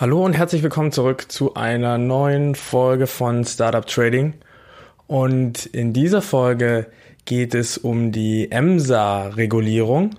Hallo 0.00 0.24
und 0.24 0.32
herzlich 0.32 0.62
willkommen 0.62 0.92
zurück 0.92 1.30
zu 1.30 1.56
einer 1.56 1.98
neuen 1.98 2.54
Folge 2.54 3.06
von 3.06 3.44
Startup 3.44 3.86
Trading. 3.86 4.32
Und 5.06 5.66
in 5.66 5.92
dieser 5.92 6.22
Folge 6.22 6.86
geht 7.26 7.54
es 7.54 7.76
um 7.76 8.10
die 8.10 8.50
EMSA-Regulierung, 8.50 10.16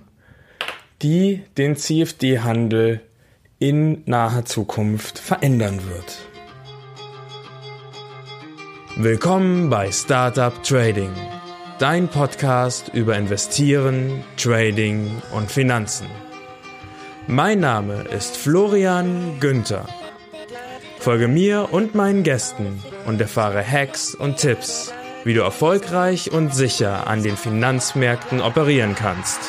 die 1.02 1.42
den 1.58 1.74
CFD-Handel 1.74 3.00
in 3.58 4.04
naher 4.06 4.44
Zukunft 4.44 5.18
verändern 5.18 5.80
wird. 5.88 6.16
Willkommen 8.94 9.68
bei 9.68 9.90
Startup 9.90 10.62
Trading, 10.62 11.10
dein 11.80 12.06
Podcast 12.06 12.92
über 12.94 13.16
Investieren, 13.16 14.22
Trading 14.36 15.10
und 15.32 15.50
Finanzen. 15.50 16.06
Mein 17.28 17.60
Name 17.60 18.02
ist 18.14 18.36
Florian 18.36 19.38
Günther. 19.38 19.86
Folge 20.98 21.28
mir 21.28 21.68
und 21.70 21.94
meinen 21.94 22.22
Gästen 22.24 22.82
und 23.06 23.20
erfahre 23.20 23.64
Hacks 23.64 24.14
und 24.14 24.38
Tipps, 24.38 24.92
wie 25.24 25.34
du 25.34 25.40
erfolgreich 25.40 26.32
und 26.32 26.54
sicher 26.54 27.06
an 27.06 27.22
den 27.22 27.36
Finanzmärkten 27.36 28.40
operieren 28.40 28.94
kannst. 28.94 29.40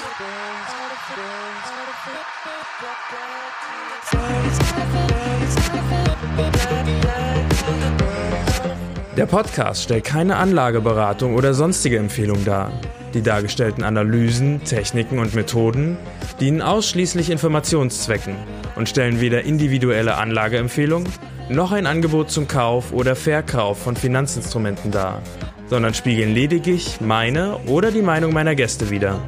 Der 9.17 9.25
Podcast 9.25 9.83
stellt 9.83 10.05
keine 10.05 10.37
Anlageberatung 10.37 11.35
oder 11.35 11.53
sonstige 11.53 11.97
Empfehlung 11.97 12.45
dar. 12.45 12.71
Die 13.13 13.21
dargestellten 13.21 13.83
Analysen, 13.83 14.63
Techniken 14.63 15.19
und 15.19 15.35
Methoden 15.35 15.97
dienen 16.39 16.61
ausschließlich 16.61 17.29
Informationszwecken 17.29 18.35
und 18.75 18.89
stellen 18.89 19.21
weder 19.21 19.43
individuelle 19.43 20.15
Anlageempfehlungen 20.15 21.07
noch 21.49 21.71
ein 21.71 21.85
Angebot 21.85 22.31
zum 22.31 22.47
Kauf 22.47 22.93
oder 22.93 23.15
Verkauf 23.15 23.79
von 23.83 23.95
Finanzinstrumenten 23.95 24.91
dar, 24.91 25.21
sondern 25.67 25.93
spiegeln 25.93 26.33
lediglich 26.33 27.01
meine 27.01 27.57
oder 27.67 27.91
die 27.91 28.01
Meinung 28.01 28.33
meiner 28.33 28.55
Gäste 28.55 28.89
wider. 28.89 29.19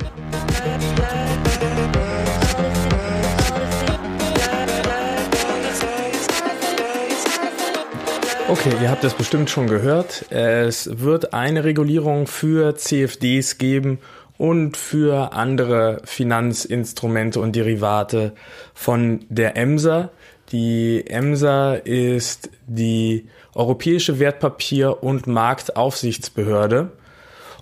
Okay, 8.47 8.72
ihr 8.81 8.91
habt 8.91 9.03
es 9.03 9.13
bestimmt 9.13 9.49
schon 9.49 9.67
gehört. 9.67 10.25
Es 10.29 10.99
wird 10.99 11.33
eine 11.33 11.63
Regulierung 11.63 12.27
für 12.27 12.75
CFDs 12.75 13.57
geben 13.57 13.99
und 14.38 14.78
für 14.78 15.33
andere 15.33 16.02
Finanzinstrumente 16.03 17.39
und 17.39 17.55
Derivate 17.55 18.33
von 18.73 19.25
der 19.30 19.55
EMSA. 19.55 20.09
Die 20.52 21.03
EMSA 21.08 21.75
ist 21.75 22.50
die 22.67 23.28
Europäische 23.53 24.19
Wertpapier- 24.19 25.02
und 25.02 25.28
Marktaufsichtsbehörde 25.28 26.91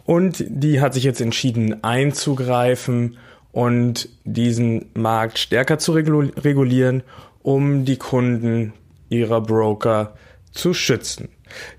und 0.06 0.44
die 0.48 0.82
hat 0.82 0.94
sich 0.94 1.04
jetzt 1.04 1.22
entschieden 1.22 1.84
einzugreifen 1.84 3.18
und 3.52 4.10
diesen 4.24 4.90
Markt 4.96 5.38
stärker 5.38 5.78
zu 5.78 5.92
regulieren, 5.94 7.04
um 7.44 7.86
die 7.86 7.98
Kunden 7.98 8.74
ihrer 9.10 9.42
Broker 9.42 10.16
zu 10.52 10.74
schützen. 10.74 11.30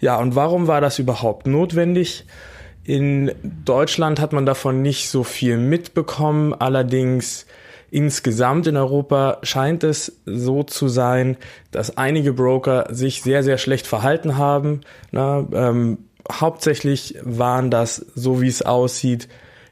Ja, 0.00 0.16
und 0.18 0.36
warum 0.36 0.68
war 0.68 0.80
das 0.80 0.98
überhaupt 0.98 1.46
notwendig? 1.46 2.24
In 2.84 3.32
Deutschland 3.64 4.20
hat 4.20 4.32
man 4.32 4.44
davon 4.44 4.82
nicht 4.82 5.08
so 5.08 5.24
viel 5.24 5.56
mitbekommen, 5.56 6.52
allerdings 6.52 7.46
insgesamt 7.90 8.66
in 8.66 8.76
Europa 8.76 9.38
scheint 9.42 9.84
es 9.84 10.20
so 10.26 10.64
zu 10.64 10.88
sein, 10.88 11.36
dass 11.70 11.96
einige 11.96 12.32
Broker 12.32 12.86
sich 12.90 13.22
sehr, 13.22 13.42
sehr 13.42 13.56
schlecht 13.56 13.86
verhalten 13.86 14.36
haben. 14.36 14.80
Na, 15.12 15.46
ähm, 15.52 15.98
hauptsächlich 16.30 17.16
waren 17.22 17.70
das, 17.70 18.04
so 18.14 18.42
wie 18.42 18.48
es 18.48 18.62
aussieht, 18.62 19.28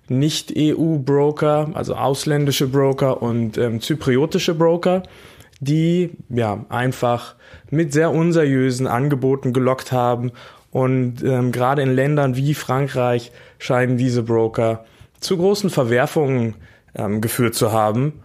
nicht 0.09 0.53
EU-Broker, 0.57 1.71
also 1.75 1.95
ausländische 1.95 2.69
Broker 2.69 3.23
und 3.23 3.59
ähm, 3.59 3.81
zypriotische 3.81 4.55
Broker, 4.55 5.03
die 5.61 6.11
ja 6.29 6.65
einfach 6.69 7.35
mit 7.71 7.93
sehr 7.93 8.11
unseriösen 8.11 8.87
Angeboten 8.87 9.53
gelockt 9.53 9.93
haben. 9.93 10.33
Und 10.73 11.23
ähm, 11.23 11.53
gerade 11.53 11.83
in 11.83 11.95
Ländern 11.95 12.35
wie 12.35 12.55
Frankreich 12.55 13.31
scheinen 13.59 13.97
diese 13.97 14.23
Broker 14.23 14.85
zu 15.21 15.37
großen 15.37 15.71
Verwerfungen 15.71 16.55
ähm, 16.95 17.21
geführt 17.21 17.55
zu 17.55 17.71
haben. 17.71 18.23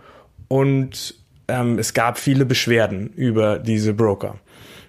Und 0.47 1.15
ähm, 1.47 1.77
es 1.77 1.93
gab 1.93 2.17
viele 2.17 2.45
Beschwerden 2.45 3.11
über 3.15 3.59
diese 3.59 3.93
Broker. 3.93 4.35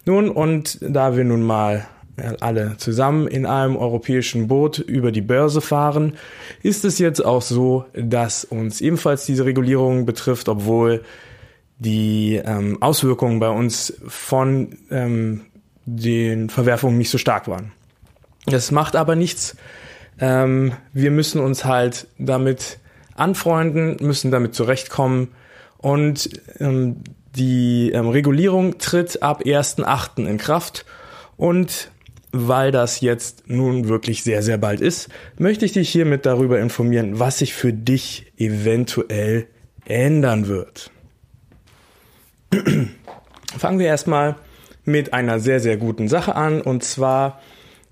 Nun, 0.07 0.31
und 0.31 0.79
da 0.81 1.17
wir 1.17 1.25
nun 1.25 1.43
mal 1.43 1.87
alle 2.41 2.77
zusammen 2.79 3.27
in 3.27 3.47
einem 3.47 3.77
europäischen 3.77 4.49
Boot 4.49 4.79
über 4.79 5.13
die 5.13 5.21
Börse 5.21 5.61
fahren, 5.61 6.15
ist 6.63 6.85
es 6.85 6.99
jetzt 6.99 7.25
auch 7.25 7.43
so, 7.43 7.85
dass 7.95 8.45
uns 8.45 8.81
ebenfalls 8.81 9.27
diese 9.27 9.45
Regulierung 9.45 10.07
betrifft, 10.07 10.49
obwohl 10.49 11.03
die 11.79 12.41
ähm, 12.45 12.83
Auswirkungen 12.83 13.39
bei 13.39 13.51
uns 13.51 13.95
von 14.07 14.77
ähm, 14.91 15.43
den 15.97 16.51
Verwerfungen 16.51 16.99
nicht 16.99 17.11
so 17.11 17.19
stark 17.19 17.49
waren. 17.49 17.73
Das 18.47 18.71
macht 18.71 18.97
aber 18.97 19.17
nichts. 19.17 19.57
Ähm, 20.21 20.73
wir 20.93 21.11
müssen 21.11 21.41
uns 21.41 21.65
halt 21.65 22.09
damit 22.19 22.79
anfreunden, 23.15 23.97
müssen 24.01 24.31
damit 24.31 24.55
zurechtkommen 24.55 25.29
und 25.79 26.31
ähm, 26.61 26.97
die 27.37 27.93
ähm, 27.93 28.09
Regulierung 28.09 28.79
tritt 28.79 29.23
ab 29.23 29.43
1.8. 29.43 30.27
in 30.27 30.39
Kraft 30.39 30.85
und 31.37 31.91
weil 32.31 32.73
das 32.73 33.01
jetzt 33.01 33.49
nun 33.49 33.89
wirklich 33.89 34.23
sehr, 34.23 34.43
sehr 34.43 34.59
bald 34.59 34.81
ist, 34.81 35.09
möchte 35.39 35.65
ich 35.65 35.73
dich 35.73 35.89
hiermit 35.89 36.27
darüber 36.27 36.61
informieren, 36.61 37.19
was 37.19 37.39
sich 37.39 37.55
für 37.55 37.73
dich 37.73 38.33
eventuell 38.37 39.47
ändern 39.87 40.47
wird. 40.47 40.91
Fangen 43.59 43.79
wir 43.79 43.87
erstmal 43.87 44.37
mit 44.89 45.13
einer 45.13 45.39
sehr, 45.39 45.61
sehr 45.61 45.77
guten 45.77 46.09
Sache 46.09 46.35
an 46.35 46.61
und 46.61 46.83
zwar 46.83 47.41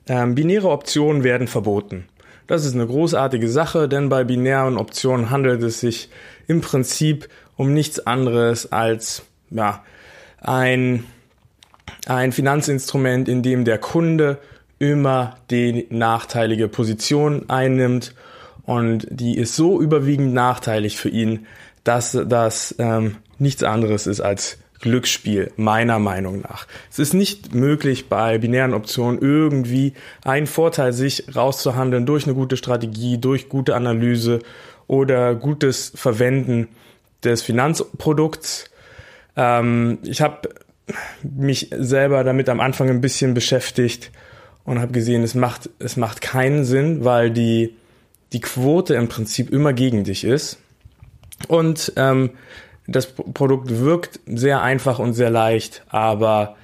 ähm, 0.08 0.34
binäre 0.34 0.70
Optionen 0.70 1.22
werden 1.22 1.46
verboten. 1.46 2.06
Das 2.46 2.64
ist 2.64 2.74
eine 2.74 2.86
großartige 2.86 3.48
Sache, 3.48 3.88
denn 3.88 4.08
bei 4.08 4.24
binären 4.24 4.76
Optionen 4.78 5.30
handelt 5.30 5.62
es 5.62 5.80
sich 5.80 6.10
im 6.46 6.60
Prinzip 6.60 7.28
um 7.56 7.72
nichts 7.72 8.06
anderes 8.06 8.72
als 8.72 9.22
ja, 9.50 9.84
ein, 10.40 11.04
ein 12.06 12.32
Finanzinstrument, 12.32 13.28
in 13.28 13.42
dem 13.42 13.64
der 13.64 13.78
Kunde 13.78 14.38
immer 14.78 15.36
die 15.50 15.86
nachteilige 15.90 16.68
Position 16.68 17.48
einnimmt 17.48 18.14
und 18.62 19.06
die 19.10 19.36
ist 19.36 19.56
so 19.56 19.80
überwiegend 19.80 20.34
nachteilig 20.34 20.98
für 20.98 21.08
ihn, 21.08 21.46
dass 21.84 22.18
das 22.26 22.74
ähm, 22.78 23.16
nichts 23.38 23.62
anderes 23.62 24.06
ist 24.06 24.20
als 24.20 24.58
Glücksspiel, 24.80 25.52
meiner 25.56 25.98
Meinung 25.98 26.40
nach. 26.40 26.66
Es 26.90 26.98
ist 26.98 27.14
nicht 27.14 27.54
möglich, 27.54 28.08
bei 28.08 28.38
binären 28.38 28.74
Optionen 28.74 29.20
irgendwie 29.20 29.94
einen 30.24 30.46
Vorteil 30.46 30.92
sich 30.92 31.34
rauszuhandeln 31.34 32.06
durch 32.06 32.24
eine 32.24 32.34
gute 32.34 32.56
Strategie, 32.56 33.18
durch 33.18 33.48
gute 33.48 33.74
Analyse 33.74 34.40
oder 34.86 35.34
gutes 35.34 35.92
Verwenden 35.94 36.68
des 37.24 37.42
Finanzprodukts. 37.42 38.70
Ähm, 39.36 39.98
ich 40.02 40.20
habe 40.20 40.48
mich 41.22 41.70
selber 41.76 42.24
damit 42.24 42.48
am 42.48 42.60
Anfang 42.60 42.88
ein 42.90 43.00
bisschen 43.00 43.34
beschäftigt 43.34 44.10
und 44.64 44.80
habe 44.80 44.92
gesehen, 44.92 45.22
es 45.22 45.34
macht, 45.34 45.70
es 45.78 45.96
macht 45.96 46.20
keinen 46.20 46.64
Sinn, 46.64 47.04
weil 47.04 47.30
die, 47.30 47.76
die 48.32 48.40
Quote 48.40 48.94
im 48.94 49.08
Prinzip 49.08 49.50
immer 49.50 49.72
gegen 49.72 50.04
dich 50.04 50.24
ist. 50.24 50.58
Und 51.48 51.92
ähm, 51.96 52.30
das 52.86 53.06
Produkt 53.06 53.80
wirkt 53.80 54.20
sehr 54.26 54.62
einfach 54.62 54.98
und 54.98 55.12
sehr 55.12 55.30
leicht, 55.30 55.84
aber 55.88 56.56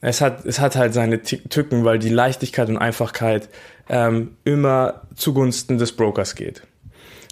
es 0.00 0.20
hat, 0.20 0.44
es 0.46 0.60
hat 0.60 0.76
halt 0.76 0.94
seine 0.94 1.22
Tücken, 1.22 1.84
weil 1.84 1.98
die 1.98 2.08
Leichtigkeit 2.08 2.68
und 2.68 2.78
Einfachkeit 2.78 3.48
ähm, 3.88 4.36
immer 4.44 5.02
zugunsten 5.14 5.78
des 5.78 5.92
Brokers 5.92 6.34
geht. 6.34 6.62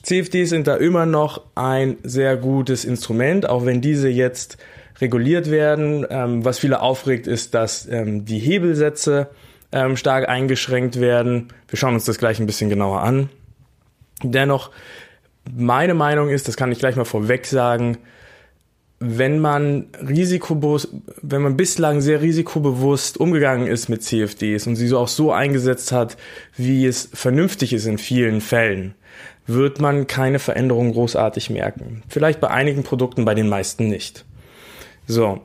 CFDs 0.02 0.50
sind 0.50 0.66
da 0.66 0.76
immer 0.76 1.06
noch 1.06 1.42
ein 1.54 1.96
sehr 2.02 2.36
gutes 2.36 2.84
Instrument, 2.84 3.48
auch 3.48 3.64
wenn 3.64 3.80
diese 3.80 4.08
jetzt 4.08 4.58
reguliert 5.00 5.50
werden. 5.50 6.06
Ähm, 6.08 6.44
was 6.44 6.58
viele 6.58 6.80
aufregt, 6.80 7.26
ist, 7.26 7.54
dass 7.54 7.86
ähm, 7.88 8.24
die 8.24 8.38
Hebelsätze 8.38 9.28
ähm, 9.72 9.96
stark 9.96 10.28
eingeschränkt 10.28 11.00
werden. 11.00 11.48
Wir 11.68 11.78
schauen 11.78 11.94
uns 11.94 12.04
das 12.04 12.18
gleich 12.18 12.38
ein 12.38 12.46
bisschen 12.46 12.70
genauer 12.70 13.02
an. 13.02 13.28
Dennoch 14.22 14.70
meine 15.56 15.94
Meinung 15.94 16.28
ist, 16.28 16.48
das 16.48 16.56
kann 16.56 16.72
ich 16.72 16.78
gleich 16.78 16.96
mal 16.96 17.04
vorweg 17.04 17.46
sagen, 17.46 17.98
wenn 19.00 19.38
man 19.38 19.86
risikobewusst, 20.06 20.88
wenn 21.22 21.42
man 21.42 21.56
bislang 21.56 22.00
sehr 22.00 22.20
risikobewusst 22.20 23.18
umgegangen 23.18 23.68
ist 23.68 23.88
mit 23.88 24.02
CFDs 24.02 24.66
und 24.66 24.76
sie 24.76 24.88
so 24.88 24.98
auch 24.98 25.08
so 25.08 25.32
eingesetzt 25.32 25.92
hat, 25.92 26.16
wie 26.56 26.84
es 26.84 27.08
vernünftig 27.12 27.72
ist 27.72 27.86
in 27.86 27.98
vielen 27.98 28.40
Fällen, 28.40 28.94
wird 29.46 29.80
man 29.80 30.08
keine 30.08 30.40
Veränderung 30.40 30.92
großartig 30.92 31.50
merken. 31.50 32.02
Vielleicht 32.08 32.40
bei 32.40 32.48
einigen 32.48 32.82
Produkten, 32.82 33.24
bei 33.24 33.34
den 33.34 33.48
meisten 33.48 33.88
nicht. 33.88 34.24
So. 35.06 35.40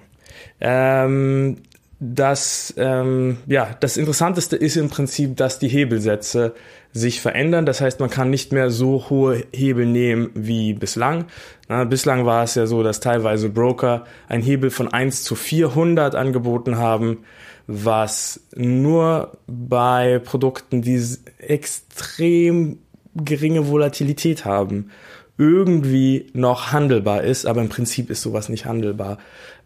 Ähm, 0.59 1.57
das, 1.99 2.73
ähm, 2.77 3.37
ja, 3.47 3.75
das 3.79 3.97
Interessanteste 3.97 4.55
ist 4.55 4.75
im 4.75 4.89
Prinzip, 4.89 5.37
dass 5.37 5.59
die 5.59 5.67
Hebelsätze 5.67 6.53
sich 6.91 7.21
verändern. 7.21 7.65
Das 7.65 7.81
heißt, 7.81 7.99
man 7.99 8.09
kann 8.09 8.29
nicht 8.29 8.51
mehr 8.51 8.69
so 8.69 9.09
hohe 9.09 9.43
Hebel 9.53 9.85
nehmen 9.85 10.29
wie 10.35 10.73
bislang. 10.73 11.25
Na, 11.67 11.83
bislang 11.85 12.25
war 12.25 12.43
es 12.43 12.55
ja 12.55 12.67
so, 12.67 12.83
dass 12.83 12.99
teilweise 12.99 13.49
Broker 13.49 14.05
ein 14.27 14.41
Hebel 14.41 14.69
von 14.69 14.93
1 14.93 15.23
zu 15.23 15.35
400 15.35 16.15
angeboten 16.15 16.77
haben, 16.77 17.19
was 17.67 18.41
nur 18.55 19.37
bei 19.47 20.19
Produkten, 20.19 20.81
die 20.81 21.01
extrem 21.39 22.79
geringe 23.15 23.67
Volatilität 23.69 24.45
haben, 24.45 24.89
irgendwie 25.37 26.27
noch 26.33 26.71
handelbar 26.71 27.23
ist. 27.23 27.45
Aber 27.45 27.61
im 27.61 27.69
Prinzip 27.69 28.09
ist 28.09 28.21
sowas 28.21 28.49
nicht 28.49 28.65
handelbar. 28.65 29.17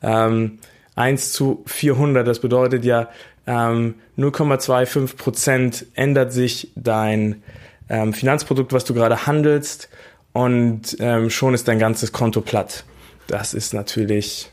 Ähm, 0.02 0.60
1 0.98 1.32
zu 1.32 1.64
400. 1.66 2.28
Das 2.28 2.40
bedeutet 2.40 2.84
ja, 2.86 3.10
ähm, 3.46 3.96
0,25 4.18 5.16
Prozent 5.16 5.86
ändert 5.94 6.34
sich 6.34 6.72
dein 6.76 7.44
ähm, 7.90 8.14
Finanzprodukt, 8.14 8.74
was 8.74 8.84
du 8.84 8.94
gerade 8.94 9.26
handelst 9.26 9.90
und 10.34 10.98
ähm, 11.00 11.30
schon 11.30 11.54
ist 11.54 11.68
dein 11.68 11.80
ganzes 11.80 12.12
Konto 12.12 12.42
platt. 12.42 12.84
Das 13.28 13.54
ist 13.54 13.74
natürlich 13.74 14.52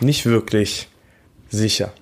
nicht 0.00 0.26
wirklich 0.26 0.88
sicher. 1.48 1.92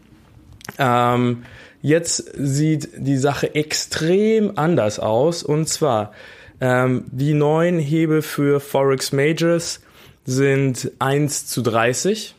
Ähm, 0.79 1.45
jetzt 1.83 2.33
sieht 2.37 2.91
die 2.97 3.17
Sache 3.17 3.55
extrem 3.55 4.57
anders 4.57 4.99
aus 4.99 5.43
und 5.43 5.69
zwar 5.69 6.13
ähm, 6.61 7.05
die 7.11 7.35
neuen 7.35 7.79
Hebel 7.79 8.23
für 8.23 8.61
Forex 8.61 9.13
Majors 9.13 9.81
sind 10.25 10.91
1 10.99 11.47
zu 11.47 11.63
30 11.63 12.35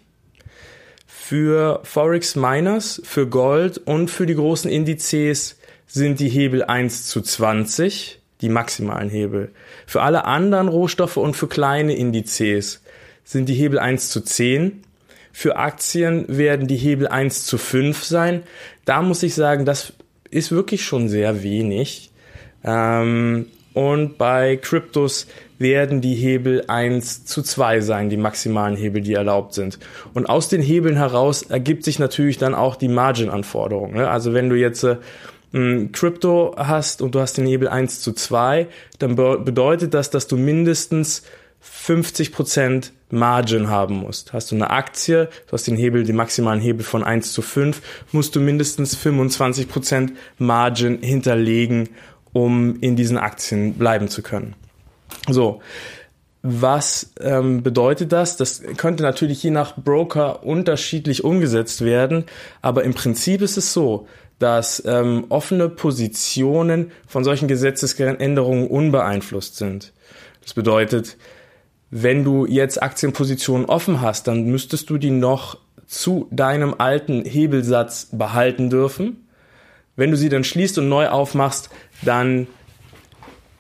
für 1.29 1.81
Forex 1.83 2.35
Miners, 2.35 2.99
für 3.03 3.27
Gold 3.27 3.77
und 3.77 4.09
für 4.09 4.25
die 4.25 4.33
großen 4.33 4.67
Indizes 4.67 5.59
sind 5.85 6.19
die 6.19 6.27
Hebel 6.27 6.63
1 6.63 7.05
zu 7.05 7.21
20, 7.21 8.19
die 8.41 8.49
maximalen 8.49 9.11
Hebel. 9.11 9.51
Für 9.85 10.01
alle 10.01 10.25
anderen 10.25 10.67
Rohstoffe 10.67 11.17
und 11.17 11.35
für 11.35 11.47
kleine 11.47 11.95
Indizes 11.95 12.81
sind 13.23 13.47
die 13.47 13.53
Hebel 13.53 13.77
1 13.77 14.09
zu 14.09 14.21
10. 14.21 14.81
Für 15.31 15.57
Aktien 15.57 16.25
werden 16.35 16.65
die 16.65 16.77
Hebel 16.77 17.07
1 17.07 17.45
zu 17.45 17.59
5 17.59 18.03
sein. 18.03 18.41
Da 18.85 19.03
muss 19.03 19.21
ich 19.21 19.35
sagen, 19.35 19.65
das 19.65 19.93
ist 20.31 20.51
wirklich 20.51 20.83
schon 20.83 21.09
sehr 21.09 21.43
wenig. 21.43 22.09
Ähm, 22.63 23.45
und 23.75 24.17
bei 24.17 24.57
Kryptos 24.57 25.27
werden 25.59 26.01
die 26.01 26.15
Hebel 26.15 26.63
1 26.67 27.25
zu 27.25 27.43
2 27.43 27.81
sein, 27.81 28.09
die 28.09 28.17
maximalen 28.17 28.75
Hebel, 28.75 29.01
die 29.01 29.13
erlaubt 29.13 29.53
sind. 29.53 29.77
Und 30.13 30.27
aus 30.27 30.49
den 30.49 30.61
Hebeln 30.61 30.95
heraus 30.95 31.43
ergibt 31.43 31.83
sich 31.83 31.99
natürlich 31.99 32.37
dann 32.37 32.55
auch 32.55 32.75
die 32.75 32.87
Margin-Anforderung. 32.87 33.93
Ne? 33.93 34.09
Also 34.09 34.33
wenn 34.33 34.49
du 34.49 34.55
jetzt 34.55 34.83
äh, 34.83 34.97
Crypto 35.91 36.55
hast 36.57 37.01
und 37.01 37.15
du 37.15 37.19
hast 37.19 37.37
den 37.37 37.45
Hebel 37.45 37.67
1 37.67 38.01
zu 38.01 38.13
2, 38.13 38.67
dann 38.99 39.15
be 39.15 39.39
bedeutet 39.39 39.93
das, 39.93 40.09
dass 40.09 40.27
du 40.27 40.37
mindestens 40.37 41.23
50% 41.63 42.91
Margin 43.09 43.69
haben 43.69 43.95
musst. 43.95 44.33
Hast 44.33 44.51
du 44.51 44.55
eine 44.55 44.69
Aktie, 44.69 45.27
du 45.47 45.53
hast 45.53 45.67
den 45.67 45.75
Hebel, 45.75 46.03
den 46.03 46.15
maximalen 46.15 46.61
Hebel 46.61 46.85
von 46.85 47.03
1 47.03 47.33
zu 47.33 47.41
5, 47.41 47.81
musst 48.11 48.35
du 48.35 48.39
mindestens 48.39 48.95
25% 48.95 50.11
Margin 50.37 51.01
hinterlegen, 51.01 51.89
um 52.31 52.79
in 52.79 52.95
diesen 52.95 53.17
Aktien 53.17 53.73
bleiben 53.73 54.07
zu 54.07 54.21
können. 54.21 54.55
So, 55.29 55.61
was 56.41 57.11
ähm, 57.19 57.63
bedeutet 57.63 58.11
das? 58.11 58.37
Das 58.37 58.61
könnte 58.77 59.03
natürlich 59.03 59.43
je 59.43 59.51
nach 59.51 59.75
Broker 59.75 60.45
unterschiedlich 60.45 61.23
umgesetzt 61.23 61.83
werden, 61.83 62.25
aber 62.61 62.83
im 62.83 62.93
Prinzip 62.93 63.41
ist 63.41 63.57
es 63.57 63.73
so, 63.73 64.07
dass 64.39 64.81
ähm, 64.85 65.25
offene 65.27 65.67
Positionen 65.67 66.91
von 67.07 67.25
solchen 67.25 67.49
Gesetzesänderungen 67.49 68.67
unbeeinflusst 68.67 69.57
sind. 69.57 69.91
Das 70.41 70.53
bedeutet, 70.53 71.17
wenn 71.91 72.23
du 72.23 72.45
jetzt 72.45 72.81
Aktienpositionen 72.81 73.65
offen 73.65 73.99
hast, 73.99 74.27
dann 74.27 74.45
müsstest 74.45 74.89
du 74.89 74.97
die 74.97 75.11
noch 75.11 75.57
zu 75.87 76.27
deinem 76.31 76.75
alten 76.77 77.25
Hebelsatz 77.25 78.09
behalten 78.11 78.69
dürfen. 78.69 79.27
Wenn 79.95 80.11
du 80.11 80.17
sie 80.17 80.29
dann 80.29 80.45
schließt 80.45 80.77
und 80.77 80.87
neu 80.87 81.09
aufmachst, 81.09 81.69
dann 82.03 82.47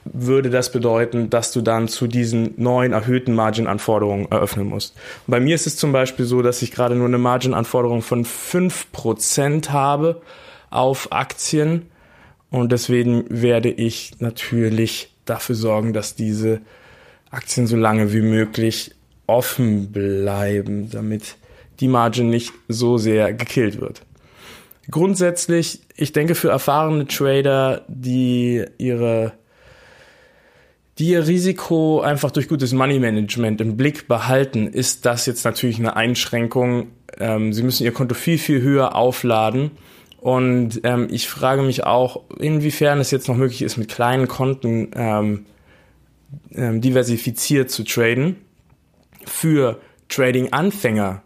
würde 0.05 0.49
das 0.49 0.71
bedeuten, 0.71 1.29
dass 1.29 1.51
du 1.51 1.61
dann 1.61 1.87
zu 1.87 2.07
diesen 2.07 2.53
neuen 2.57 2.93
erhöhten 2.93 3.35
Margin-Anforderungen 3.35 4.31
eröffnen 4.31 4.67
musst. 4.67 4.95
Und 5.27 5.31
bei 5.31 5.39
mir 5.39 5.55
ist 5.55 5.67
es 5.67 5.77
zum 5.77 5.91
Beispiel 5.91 6.25
so, 6.25 6.41
dass 6.41 6.61
ich 6.61 6.71
gerade 6.71 6.95
nur 6.95 7.07
eine 7.07 7.17
Margin-Anforderung 7.17 8.01
von 8.01 8.25
5% 8.25 9.69
habe 9.69 10.21
auf 10.69 11.11
Aktien 11.11 11.89
und 12.51 12.71
deswegen 12.71 13.25
werde 13.29 13.69
ich 13.69 14.13
natürlich 14.19 15.15
dafür 15.25 15.55
sorgen, 15.55 15.93
dass 15.93 16.15
diese 16.15 16.61
Aktien 17.29 17.67
so 17.67 17.75
lange 17.75 18.13
wie 18.13 18.21
möglich 18.21 18.95
offen 19.27 19.91
bleiben, 19.91 20.89
damit 20.89 21.35
die 21.79 21.87
Margin 21.87 22.29
nicht 22.29 22.51
so 22.67 22.97
sehr 22.97 23.33
gekillt 23.33 23.79
wird. 23.79 24.01
Grundsätzlich, 24.89 25.81
ich 25.95 26.13
denke 26.13 26.33
für 26.33 26.49
erfahrene 26.49 27.05
Trader, 27.05 27.85
die 27.87 28.65
ihre 28.79 29.33
die 30.99 31.11
ihr 31.11 31.27
Risiko 31.27 32.01
einfach 32.01 32.29
durch 32.29 32.49
gutes 32.49 32.73
Money 32.73 32.99
Management 32.99 33.61
im 33.61 33.77
Blick 33.77 34.09
behalten, 34.09 34.67
ist 34.67 35.05
das 35.05 35.25
jetzt 35.25 35.45
natürlich 35.45 35.79
eine 35.79 35.95
Einschränkung. 35.95 36.89
Ähm, 37.17 37.53
sie 37.53 37.63
müssen 37.63 37.85
ihr 37.85 37.93
Konto 37.93 38.15
viel, 38.15 38.37
viel 38.37 38.61
höher 38.61 38.95
aufladen. 38.95 39.71
Und 40.19 40.81
ähm, 40.83 41.07
ich 41.09 41.29
frage 41.29 41.61
mich 41.61 41.85
auch, 41.85 42.23
inwiefern 42.37 42.99
es 42.99 43.11
jetzt 43.11 43.29
noch 43.29 43.37
möglich 43.37 43.61
ist, 43.61 43.77
mit 43.77 43.87
kleinen 43.87 44.27
Konten 44.27 44.91
ähm, 44.93 45.45
ähm, 46.53 46.81
diversifiziert 46.81 47.71
zu 47.71 47.85
traden. 47.85 48.35
Für 49.25 49.79
Trading-Anfänger 50.09 51.23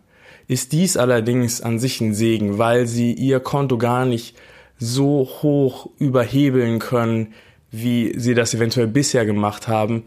ist 0.47 0.71
dies 0.71 0.97
allerdings 0.97 1.61
an 1.61 1.79
sich 1.79 1.99
ein 1.99 2.13
Segen, 2.13 2.59
weil 2.59 2.85
sie 2.85 3.13
ihr 3.13 3.39
Konto 3.39 3.79
gar 3.79 4.05
nicht 4.05 4.35
so 4.77 5.27
hoch 5.41 5.89
überhebeln 5.97 6.77
können, 6.77 7.33
wie 7.73 8.13
sie 8.17 8.35
das 8.35 8.53
eventuell 8.53 8.87
bisher 8.87 9.25
gemacht 9.25 9.67
haben. 9.67 10.03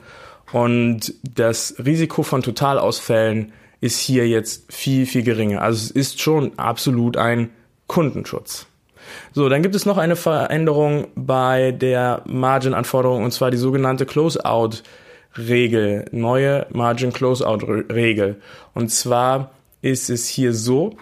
Und 0.52 1.12
das 1.22 1.74
Risiko 1.84 2.22
von 2.22 2.40
Totalausfällen 2.42 3.52
ist 3.80 3.98
hier 3.98 4.28
jetzt 4.28 4.72
viel, 4.72 5.04
viel 5.04 5.24
geringer. 5.24 5.60
Also 5.60 5.84
es 5.84 5.90
ist 5.90 6.20
schon 6.20 6.56
absolut 6.58 7.16
ein 7.16 7.50
Kundenschutz. 7.88 8.66
So, 9.32 9.48
dann 9.48 9.62
gibt 9.62 9.74
es 9.74 9.84
noch 9.84 9.98
eine 9.98 10.14
Veränderung 10.16 11.08
bei 11.16 11.72
der 11.72 12.22
Margin-Anforderung 12.26 13.24
und 13.24 13.32
zwar 13.32 13.50
die 13.50 13.56
sogenannte 13.56 14.06
Closeout-Regel, 14.06 16.04
neue 16.12 16.66
Margin-Closeout-Regel. 16.70 18.40
Und 18.74 18.90
zwar 18.90 19.50
ist 19.82 20.08
es 20.08 20.28
hier 20.28 20.54
so, 20.54 20.96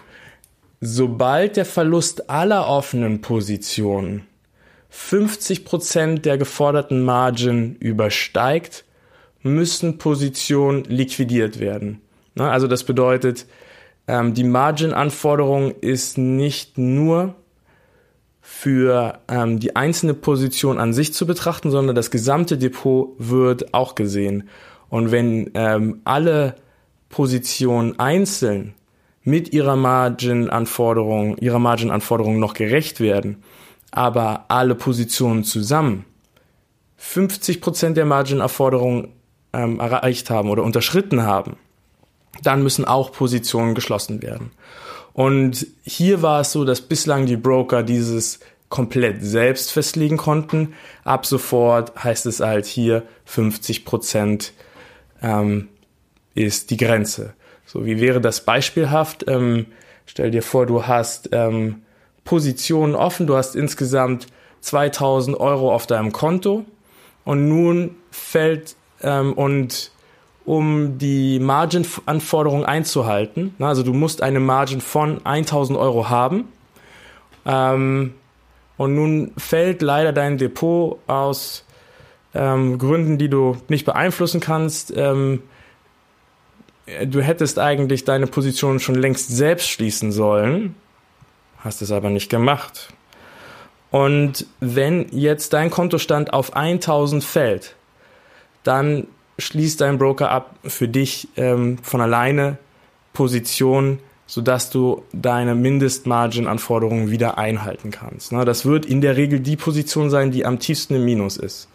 sobald 0.81 1.57
der 1.57 1.65
Verlust 1.65 2.29
aller 2.29 2.67
offenen 2.67 3.21
Positionen 3.21 4.27
50% 4.95 6.19
der 6.19 6.37
geforderten 6.37 7.03
Margin 7.03 7.75
übersteigt, 7.75 8.85
müssen 9.41 9.97
Positionen 9.97 10.85
liquidiert 10.85 11.59
werden. 11.59 12.01
Also 12.37 12.67
das 12.67 12.83
bedeutet, 12.83 13.45
ähm, 14.07 14.33
die 14.33 14.43
Margin-Anforderung 14.43 15.71
ist 15.81 16.17
nicht 16.17 16.77
nur 16.77 17.35
für 18.41 19.19
ähm, 19.27 19.59
die 19.59 19.75
einzelne 19.75 20.13
Position 20.13 20.79
an 20.79 20.93
sich 20.93 21.13
zu 21.13 21.25
betrachten, 21.25 21.71
sondern 21.71 21.95
das 21.95 22.11
gesamte 22.11 22.57
Depot 22.57 23.15
wird 23.17 23.73
auch 23.73 23.95
gesehen. 23.95 24.49
Und 24.89 25.11
wenn 25.11 25.51
ähm, 25.55 26.01
alle 26.05 26.55
Positionen 27.09 27.99
einzeln 27.99 28.75
mit 29.23 29.53
ihrer 29.53 29.75
Margin-Anforderung, 29.75 31.37
ihrer 31.37 31.59
Margin-Anforderung 31.59 32.39
noch 32.39 32.53
gerecht 32.53 32.99
werden, 32.99 33.43
aber 33.95 34.45
alle 34.49 34.75
Positionen 34.75 35.43
zusammen 35.43 36.05
50% 36.99 37.93
der 37.93 38.05
Margin-Anforderung 38.05 39.13
ähm, 39.53 39.79
erreicht 39.79 40.29
haben 40.29 40.49
oder 40.49 40.63
unterschritten 40.63 41.23
haben, 41.23 41.57
dann 42.43 42.63
müssen 42.63 42.85
auch 42.85 43.11
Positionen 43.11 43.75
geschlossen 43.75 44.21
werden. 44.21 44.51
Und 45.13 45.67
hier 45.83 46.21
war 46.21 46.41
es 46.41 46.51
so, 46.51 46.65
dass 46.65 46.81
bislang 46.81 47.25
die 47.25 47.37
Broker 47.37 47.83
dieses 47.83 48.39
komplett 48.67 49.23
selbst 49.23 49.71
festlegen 49.71 50.17
konnten. 50.17 50.73
Ab 51.03 51.25
sofort 51.25 52.03
heißt 52.03 52.25
es 52.25 52.41
halt 52.41 52.65
hier 52.65 53.03
50% 53.29 54.51
ähm, 55.21 55.69
ist 56.33 56.69
die 56.71 56.77
Grenze. 56.77 57.33
So, 57.65 57.85
wie 57.85 58.01
wäre 58.01 58.19
das 58.19 58.43
beispielhaft? 58.43 59.25
Ähm, 59.29 59.67
stell 60.05 60.31
dir 60.31 60.43
vor, 60.43 60.65
du 60.65 60.85
hast 60.85 61.29
ähm, 61.31 61.84
Positionen 62.25 62.95
offen. 62.95 63.27
Du 63.27 63.37
hast 63.37 63.55
insgesamt 63.55 64.27
2000 64.61 65.39
Euro 65.39 65.73
auf 65.73 65.87
deinem 65.87 66.11
Konto 66.11 66.65
und 67.23 67.47
nun 67.47 67.95
fällt 68.11 68.75
ähm, 69.01 69.33
und 69.33 69.91
um 70.43 70.97
die 70.97 71.39
Margin-Anforderung 71.39 72.65
einzuhalten. 72.65 73.55
Also 73.59 73.83
du 73.83 73.93
musst 73.93 74.21
eine 74.21 74.39
Margin 74.39 74.81
von 74.81 75.25
1000 75.25 75.77
Euro 75.77 76.09
haben. 76.09 76.49
Ähm, 77.45 78.13
und 78.77 78.95
nun 78.95 79.31
fällt 79.37 79.81
leider 79.81 80.11
dein 80.11 80.37
Depot 80.37 80.99
aus 81.07 81.63
ähm, 82.33 82.77
Gründen, 82.77 83.17
die 83.17 83.29
du 83.29 83.57
nicht 83.69 83.85
beeinflussen 83.85 84.39
kannst. 84.41 84.93
Ähm, 84.95 85.41
du 87.05 87.21
hättest 87.21 87.57
eigentlich 87.57 88.03
deine 88.03 88.27
Position 88.27 88.79
schon 88.79 88.95
längst 88.95 89.29
selbst 89.29 89.69
schließen 89.69 90.11
sollen, 90.11 90.75
hast 91.65 91.81
es 91.81 91.91
aber 91.91 92.09
nicht 92.09 92.29
gemacht. 92.29 92.89
Und 93.91 94.45
wenn 94.59 95.07
jetzt 95.11 95.53
dein 95.53 95.69
Kontostand 95.69 96.33
auf 96.33 96.55
1000 96.55 97.23
fällt, 97.23 97.75
dann 98.63 99.07
schließt 99.37 99.81
dein 99.81 99.97
Broker 99.97 100.31
ab 100.31 100.55
für 100.63 100.87
dich 100.87 101.27
ähm, 101.35 101.77
von 101.79 102.01
alleine 102.01 102.57
Positionen, 103.13 103.99
sodass 104.27 104.69
du 104.69 105.03
deine 105.11 105.55
Mindestmargin-Anforderungen 105.55 107.11
wieder 107.11 107.37
einhalten 107.37 107.91
kannst. 107.91 108.31
Ne? 108.31 108.45
Das 108.45 108.65
wird 108.65 108.85
in 108.85 109.01
der 109.01 109.17
Regel 109.17 109.39
die 109.39 109.57
Position 109.57 110.09
sein, 110.09 110.31
die 110.31 110.45
am 110.45 110.59
tiefsten 110.59 110.95
im 110.95 111.05
Minus 111.05 111.37
ist. 111.37 111.69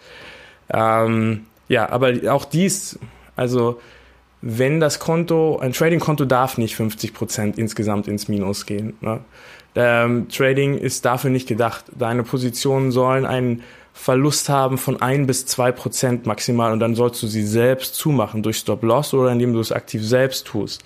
Ähm, 0.72 1.46
ja, 1.68 1.88
aber 1.90 2.12
auch 2.32 2.44
dies, 2.44 2.98
also 3.36 3.80
wenn 4.42 4.80
das 4.80 4.98
Konto, 4.98 5.58
ein 5.58 5.72
Trading-Konto 5.72 6.24
darf 6.24 6.58
nicht 6.58 6.76
50 6.76 7.12
Prozent 7.12 7.58
insgesamt 7.58 8.08
ins 8.08 8.28
Minus 8.28 8.66
gehen. 8.66 8.94
Ne? 9.00 9.20
Ähm, 9.74 10.28
Trading 10.28 10.78
ist 10.78 11.04
dafür 11.04 11.30
nicht 11.30 11.46
gedacht. 11.46 11.84
Deine 11.96 12.22
Positionen 12.22 12.90
sollen 12.90 13.26
einen 13.26 13.62
Verlust 13.92 14.48
haben 14.48 14.78
von 14.78 15.02
ein 15.02 15.26
bis 15.26 15.46
zwei 15.46 15.72
Prozent 15.72 16.24
maximal 16.24 16.72
und 16.72 16.80
dann 16.80 16.94
sollst 16.94 17.22
du 17.22 17.26
sie 17.26 17.42
selbst 17.42 17.96
zumachen 17.96 18.42
durch 18.42 18.56
Stop-Loss 18.56 19.12
oder 19.14 19.30
indem 19.30 19.52
du 19.52 19.60
es 19.60 19.72
aktiv 19.72 20.02
selbst 20.02 20.46
tust. 20.46 20.84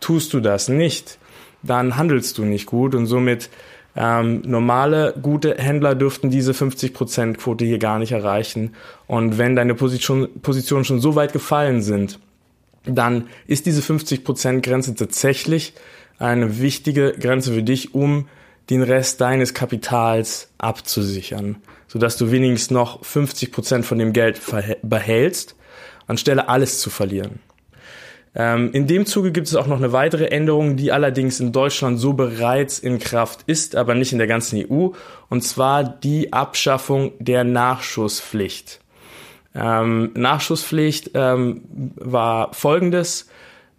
Tust 0.00 0.32
du 0.32 0.40
das 0.40 0.68
nicht, 0.68 1.18
dann 1.62 1.96
handelst 1.96 2.38
du 2.38 2.44
nicht 2.44 2.66
gut 2.66 2.94
und 2.94 3.06
somit 3.06 3.50
ähm, 3.94 4.42
normale, 4.44 5.14
gute 5.22 5.56
Händler 5.56 5.94
dürften 5.94 6.28
diese 6.28 6.52
50%-Quote 6.52 7.64
hier 7.64 7.78
gar 7.78 7.98
nicht 7.98 8.12
erreichen. 8.12 8.74
Und 9.06 9.38
wenn 9.38 9.56
deine 9.56 9.74
Position, 9.74 10.28
Positionen 10.42 10.84
schon 10.84 11.00
so 11.00 11.14
weit 11.14 11.32
gefallen 11.32 11.80
sind, 11.80 12.18
dann 12.86 13.28
ist 13.46 13.66
diese 13.66 13.80
50%-Grenze 13.80 14.94
tatsächlich 14.94 15.74
eine 16.18 16.60
wichtige 16.60 17.12
Grenze 17.12 17.52
für 17.52 17.62
dich, 17.62 17.94
um 17.94 18.28
den 18.70 18.82
Rest 18.82 19.20
deines 19.20 19.54
Kapitals 19.54 20.48
abzusichern, 20.58 21.56
sodass 21.88 22.16
du 22.16 22.30
wenigstens 22.30 22.70
noch 22.70 23.04
50 23.04 23.52
Prozent 23.52 23.86
von 23.86 23.98
dem 23.98 24.12
Geld 24.12 24.40
behältst, 24.82 25.54
anstelle 26.06 26.48
alles 26.48 26.80
zu 26.80 26.90
verlieren. 26.90 27.40
Ähm, 28.34 28.70
in 28.72 28.86
dem 28.86 29.06
Zuge 29.06 29.32
gibt 29.32 29.46
es 29.46 29.56
auch 29.56 29.66
noch 29.66 29.78
eine 29.78 29.92
weitere 29.92 30.26
Änderung, 30.26 30.76
die 30.76 30.92
allerdings 30.92 31.40
in 31.40 31.52
Deutschland 31.52 31.98
so 31.98 32.12
bereits 32.12 32.78
in 32.78 32.98
Kraft 32.98 33.40
ist, 33.46 33.76
aber 33.76 33.94
nicht 33.94 34.12
in 34.12 34.18
der 34.18 34.26
ganzen 34.26 34.62
EU, 34.70 34.88
und 35.30 35.42
zwar 35.42 35.84
die 35.84 36.32
Abschaffung 36.32 37.12
der 37.18 37.44
Nachschusspflicht. 37.44 38.80
Ähm, 39.56 40.10
Nachschusspflicht 40.14 41.12
ähm, 41.14 41.62
war 41.96 42.52
folgendes. 42.52 43.28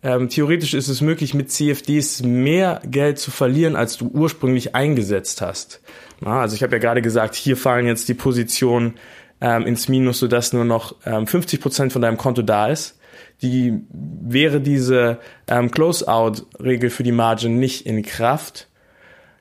Ähm, 0.03 0.29
theoretisch 0.29 0.74
ist 0.74 0.88
es 0.88 1.01
möglich, 1.01 1.34
mit 1.34 1.51
CFDs 1.51 2.24
mehr 2.24 2.81
Geld 2.86 3.19
zu 3.19 3.31
verlieren, 3.31 3.75
als 3.75 3.98
du 3.98 4.07
ursprünglich 4.07 4.75
eingesetzt 4.75 5.41
hast. 5.41 5.81
Ja, 6.24 6.41
also 6.41 6.55
ich 6.55 6.63
habe 6.63 6.74
ja 6.74 6.79
gerade 6.79 7.01
gesagt, 7.01 7.36
hier 7.36 7.57
fallen 7.57 7.86
jetzt 7.86 8.10
die 8.10 8.13
Positionen 8.13 8.96
ähm, 9.41 9.65
ins 9.65 9.88
Minus, 9.88 10.19
sodass 10.19 10.53
nur 10.53 10.65
noch 10.65 10.96
ähm, 11.05 11.27
50 11.27 11.62
Prozent 11.62 11.93
von 11.93 12.01
deinem 12.01 12.17
Konto 12.17 12.41
da 12.41 12.67
ist. 12.67 13.00
Die 13.41 13.81
wäre 13.91 14.62
diese 14.62 15.19
ähm, 15.48 15.69
Close-out-Regel 15.69 16.89
für 16.89 17.03
die 17.03 17.12
Margin 17.12 17.60
nicht 17.60 17.86
in 17.86 18.01
Kraft, 18.01 18.67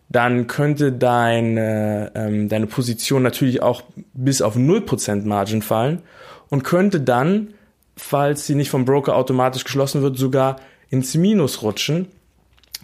dann 0.09 0.47
könnte 0.47 0.93
deine, 0.93 2.13
ähm, 2.15 2.49
deine 2.49 2.67
Position 2.67 3.23
natürlich 3.23 3.63
auch 3.63 3.83
bis 4.15 4.43
auf 4.43 4.57
0% 4.57 5.27
Margin 5.27 5.63
fallen 5.63 6.03
und 6.49 6.63
könnte 6.63 7.01
dann 7.01 7.55
falls 7.97 8.47
sie 8.47 8.55
nicht 8.55 8.71
vom 8.71 8.85
Broker 8.85 9.17
automatisch 9.17 9.65
geschlossen 9.65 10.03
wird, 10.03 10.19
sogar 10.19 10.57
ins 10.91 11.15
Minus 11.15 11.63
rutschen, 11.63 12.09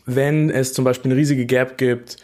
wenn 0.07 0.51
es 0.51 0.73
zum 0.73 0.85
Beispiel 0.85 1.13
eine 1.13 1.21
riesige 1.21 1.47
Gap 1.47 1.79
gibt, 1.79 2.17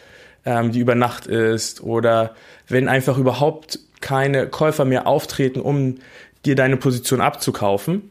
ähm, 0.45 0.73
die 0.73 0.81
über 0.81 0.95
Nacht 0.95 1.27
ist 1.27 1.83
oder 1.83 2.35
wenn 2.67 2.89
einfach 2.89 3.19
überhaupt 3.19 3.79
keine 4.01 4.49
Käufer 4.49 4.85
mehr 4.85 5.07
auftreten, 5.07 5.61
um 5.61 5.97
dir 6.45 6.55
deine 6.55 6.77
Position 6.77 7.21
abzukaufen. 7.21 8.11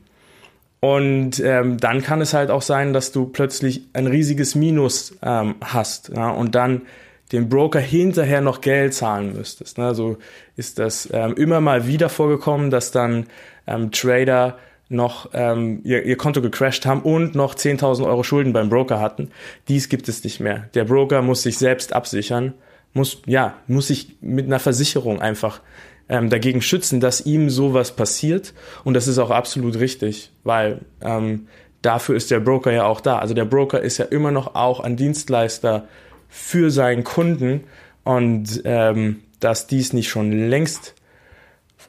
Und 0.80 1.40
ähm, 1.40 1.78
dann 1.78 2.04
kann 2.04 2.22
es 2.22 2.34
halt 2.34 2.52
auch 2.52 2.62
sein, 2.62 2.94
dass 2.94 3.12
du 3.12 3.26
plötzlich 3.26 3.88
ein 3.94 4.08
riesiges 4.08 4.54
Minus 4.54 5.18
ähm, 5.24 5.56
hast 5.62 6.10
ja, 6.16 6.30
und 6.30 6.54
dann 6.54 6.84
dem 7.32 7.50
Broker 7.50 7.80
hinterher 7.80 8.42
noch 8.42 8.62
Geld 8.62 8.94
zahlen 8.94 9.34
müsstest. 9.34 9.78
Ne? 9.78 9.94
So 9.96 10.18
ist 10.56 10.80
das 10.80 11.10
ähm, 11.12 11.34
immer 11.36 11.62
mal 11.62 11.88
wieder 11.88 12.10
vorgekommen, 12.10 12.70
dass 12.70 12.92
dann 12.92 13.26
ähm, 13.66 13.92
Trader 13.92 14.58
noch 14.90 15.32
ähm, 15.34 15.82
ihr, 15.84 16.04
ihr 16.04 16.16
Konto 16.16 16.42
gecrashed 16.42 16.86
haben 16.86 17.02
und 17.02 17.36
noch 17.36 17.56
10.000 17.56 18.06
Euro 18.06 18.24
Schulden 18.24 18.54
beim 18.54 18.70
Broker 18.70 19.02
hatten. 19.02 19.32
Dies 19.68 19.90
gibt 19.90 20.08
es 20.08 20.24
nicht 20.24 20.40
mehr. 20.40 20.70
Der 20.76 20.86
Broker 20.86 21.22
muss 21.22 21.44
sich 21.44 21.58
selbst 21.58 21.92
absichern, 21.92 22.54
muss, 22.94 23.22
ja, 23.26 23.56
muss 23.68 23.88
sich 23.88 24.18
mit 24.22 24.46
einer 24.46 24.60
Versicherung 24.60 25.22
einfach 25.22 25.62
ähm, 26.10 26.30
dagegen 26.30 26.62
schützen, 26.62 27.00
dass 27.00 27.26
ihm 27.26 27.50
sowas 27.50 27.96
passiert. 27.96 28.54
Und 28.84 28.94
das 28.94 29.08
ist 29.08 29.18
auch 29.18 29.30
absolut 29.30 29.80
richtig, 29.80 30.32
weil 30.44 30.82
ähm, 31.02 31.48
dafür 31.82 32.16
ist 32.16 32.32
der 32.32 32.40
Broker 32.40 32.72
ja 32.72 32.86
auch 32.86 33.02
da. 33.02 33.20
Also 33.20 33.34
der 33.34 33.46
Broker 33.46 33.82
ist 33.82 33.98
ja 33.98 34.06
immer 34.06 34.32
noch 34.32 34.56
auch 34.56 34.80
ein 34.80 34.96
Dienstleister 34.96 35.88
für 36.30 36.72
seinen 36.72 37.04
Kunden 37.04 37.64
und 38.04 38.62
ähm, 38.66 39.24
dass 39.40 39.68
dies 39.68 39.94
nicht 39.94 40.10
schon 40.10 40.50
längst 40.50 40.96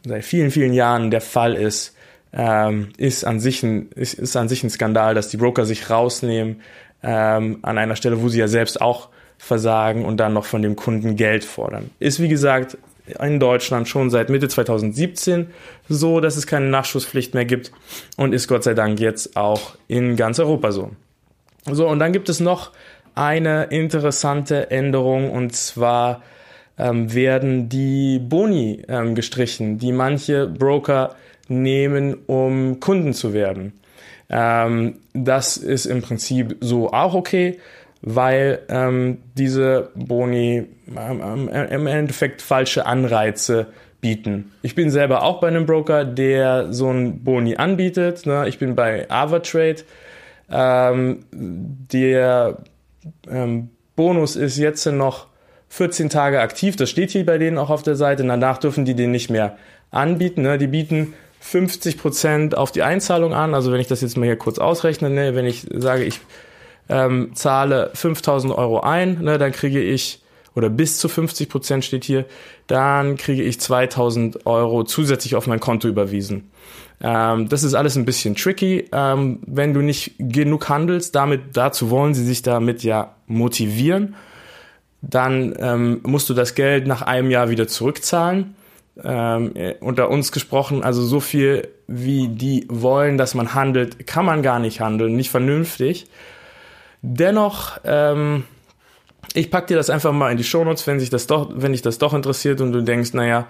seit 0.05 0.25
vielen, 0.25 0.51
vielen 0.51 0.73
Jahren 0.73 1.11
der 1.11 1.21
Fall 1.21 1.55
ist, 1.55 1.97
ähm, 2.33 2.91
ist, 2.99 3.25
an 3.25 3.41
sich 3.41 3.63
ein, 3.63 3.91
ist, 3.93 4.15
ist 4.15 4.37
an 4.37 4.49
sich 4.49 4.63
ein 4.63 4.71
Skandal, 4.71 5.15
dass 5.15 5.29
die 5.29 5.39
Broker 5.39 5.65
sich 5.65 5.91
rausnehmen 5.91 6.61
ähm, 7.03 7.59
an 7.63 7.79
einer 7.79 7.97
Stelle, 7.97 8.23
wo 8.23 8.29
sie 8.29 8.39
ja 8.39 8.49
selbst 8.49 8.81
auch 8.81 9.09
versagen 9.39 10.05
und 10.05 10.19
dann 10.19 10.35
noch 10.35 10.45
von 10.45 10.63
dem 10.63 10.77
Kunden 10.77 11.17
Geld 11.17 11.45
fordern. 11.45 11.91
Ist 11.99 12.21
wie 12.21 12.29
gesagt 12.29 12.77
in 13.21 13.41
Deutschland 13.41 13.89
schon 13.89 14.11
seit 14.11 14.29
Mitte 14.29 14.49
2017 14.49 15.47
so, 15.89 16.21
dass 16.21 16.37
es 16.37 16.47
keine 16.47 16.67
Nachschusspflicht 16.67 17.35
mehr 17.35 17.47
gibt 17.47 17.73
und 18.17 18.35
ist 18.35 18.49
Gott 18.49 18.65
sei 18.65 18.75
Dank 18.75 19.01
jetzt 19.01 19.37
auch 19.37 19.77
in 19.87 20.17
ganz 20.17 20.39
Europa 20.39 20.73
so. 20.73 20.91
So, 21.65 21.89
und 21.89 21.99
dann 21.99 22.13
gibt 22.13 22.29
es 22.29 22.41
noch 22.41 22.73
eine 23.15 23.65
interessante 23.65 24.71
Änderung 24.71 25.31
und 25.31 25.55
zwar 25.55 26.23
ähm, 26.79 27.13
werden 27.13 27.69
die 27.69 28.19
Boni 28.19 28.83
ähm, 28.89 29.15
gestrichen, 29.15 29.79
die 29.79 29.93
manche 29.93 30.47
Broker 30.47 31.17
nehmen, 31.49 32.15
um 32.27 32.79
Kunden 32.81 33.13
zu 33.13 33.33
werden. 33.33 33.73
Ähm, 34.31 34.97
das 35.15 35.57
ist 35.57 35.87
im 35.87 36.03
Prinzip 36.03 36.57
so 36.61 36.93
auch 36.93 37.15
okay, 37.15 37.59
weil 38.03 38.61
ähm, 38.69 39.19
diese 39.37 39.91
Boni 39.95 40.67
ähm, 40.97 41.49
im 41.49 41.87
Endeffekt 41.87 42.43
falsche 42.43 42.87
Anreize 42.87 43.67
bieten. 44.01 44.53
Ich 44.63 44.75
bin 44.75 44.91
selber 44.91 45.23
auch 45.23 45.41
bei 45.41 45.49
einem 45.49 45.67
Broker, 45.67 46.05
der 46.05 46.73
so 46.73 46.89
einen 46.89 47.25
Boni 47.25 47.57
anbietet. 47.57 48.27
Ne? 48.27 48.49
Ich 48.49 48.59
bin 48.59 48.75
bei 48.77 49.11
AvaTrade. 49.11 49.83
Ähm, 50.51 51.25
der 51.33 52.59
ähm, 53.29 53.71
Bonus 53.97 54.37
ist 54.37 54.57
jetzt 54.57 54.87
noch 54.87 55.27
14 55.69 56.09
Tage 56.09 56.41
aktiv. 56.41 56.77
Das 56.77 56.89
steht 56.89 57.11
hier 57.11 57.27
bei 57.27 57.39
denen 57.39 57.59
auch 57.59 57.71
auf 57.71 57.83
der 57.83 57.97
Seite. 57.97 58.25
Danach 58.25 58.59
dürfen 58.59 58.85
die 58.85 58.95
den 58.95 59.11
nicht 59.11 59.31
mehr 59.31 59.57
anbieten. 59.91 60.43
Ne? 60.43 60.57
Die 60.59 60.69
bieten 60.69 61.15
50 61.41 61.99
Prozent 61.99 62.57
auf 62.57 62.73
die 62.73 62.83
Einzahlung 62.83 63.35
an. 63.35 63.55
Also 63.55 63.73
wenn 63.73 63.81
ich 63.81 63.89
das 63.89 64.01
jetzt 64.01 64.17
mal 64.17 64.27
hier 64.27 64.37
kurz 64.37 64.59
ausrechne, 64.59 65.11
ne, 65.11 65.35
wenn 65.35 65.47
ich 65.47 65.67
sage, 65.73 66.05
ich 66.05 66.21
ähm, 66.89 67.31
zahle 67.35 67.91
5000 67.95 68.53
Euro 68.57 68.81
ein, 68.81 69.23
ne, 69.23 69.39
dann 69.39 69.53
kriege 69.53 69.83
ich, 69.83 70.23
oder 70.55 70.71
bis 70.71 70.99
zu 70.99 71.09
50 71.09 71.49
Prozent 71.49 71.85
steht 71.85 72.05
hier, 72.05 72.25
dann 72.67 73.17
kriege 73.17 73.43
ich 73.43 73.61
2000 73.61 74.47
Euro 74.47 74.85
zusätzlich 74.85 75.37
auf 75.37 75.47
mein 75.47 75.61
Konto 75.61 75.89
überwiesen. 75.89 76.51
Ähm, 77.01 77.49
das 77.49 77.63
ist 77.63 77.75
alles 77.75 77.97
ein 77.97 78.05
bisschen 78.05 78.35
tricky, 78.35 78.89
ähm, 78.93 79.41
wenn 79.47 79.73
du 79.73 79.81
nicht 79.81 80.15
genug 80.19 80.69
handelst. 80.69 81.15
Damit, 81.15 81.57
dazu 81.57 81.91
wollen 81.91 82.15
sie 82.15 82.25
sich 82.25 82.43
damit 82.43 82.83
ja 82.83 83.15
motivieren. 83.27 84.17
Dann 85.01 85.55
ähm, 85.61 86.01
musst 86.03 86.29
du 86.29 86.35
das 86.35 86.57
Geld 86.57 86.89
nach 86.89 87.03
einem 87.03 87.31
Jahr 87.31 87.51
wieder 87.51 87.69
zurückzahlen 87.69 88.57
ähm, 89.05 89.53
unter 89.81 90.11
uns 90.11 90.33
gesprochen, 90.33 90.83
also 90.83 91.03
so 91.03 91.21
viel 91.21 91.69
wie 91.87 92.29
die 92.29 92.67
wollen, 92.69 93.17
dass 93.17 93.35
man 93.35 93.55
handelt, 93.55 94.07
kann 94.07 94.25
man 94.25 94.43
gar 94.43 94.59
nicht 94.59 94.81
handeln, 94.81 95.17
nicht 95.17 95.31
vernünftig. 95.31 96.07
Dennoch, 97.03 97.79
ähm, 97.85 98.45
ich 99.35 99.51
pack 99.51 99.67
dir 99.67 99.77
das 99.77 99.91
einfach 99.91 100.13
mal 100.13 100.31
in 100.31 100.37
die 100.37 100.45
Shownotes, 100.45 100.87
wenn 100.87 101.01
sich 101.01 101.11
das 101.11 101.27
doch, 101.27 101.51
wenn 101.55 101.73
dich 101.73 101.83
das 101.83 101.99
doch 101.99 102.15
interessiert 102.15 102.61
und 102.61 102.73
du 102.73 102.83
denkst, 102.83 103.13
naja, 103.13 103.47